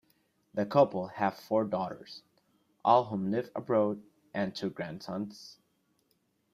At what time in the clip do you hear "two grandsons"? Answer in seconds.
4.55-5.59